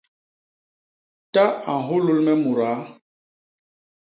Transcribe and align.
Ta 1.33 1.45
a 1.71 1.73
nhulul 1.85 2.19
me 2.25 2.33
mudaa. 2.43 2.79